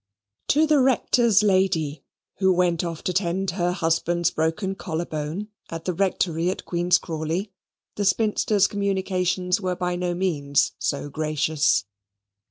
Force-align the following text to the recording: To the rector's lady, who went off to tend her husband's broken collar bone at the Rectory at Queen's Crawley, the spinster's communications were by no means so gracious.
To 0.47 0.65
the 0.65 0.79
rector's 0.79 1.43
lady, 1.43 2.03
who 2.37 2.51
went 2.51 2.83
off 2.83 3.03
to 3.03 3.13
tend 3.13 3.51
her 3.51 3.71
husband's 3.71 4.31
broken 4.31 4.73
collar 4.73 5.05
bone 5.05 5.49
at 5.69 5.85
the 5.85 5.93
Rectory 5.93 6.49
at 6.49 6.65
Queen's 6.65 6.97
Crawley, 6.97 7.51
the 7.97 8.05
spinster's 8.05 8.65
communications 8.65 9.61
were 9.61 9.75
by 9.75 9.95
no 9.95 10.15
means 10.15 10.71
so 10.79 11.07
gracious. 11.11 11.85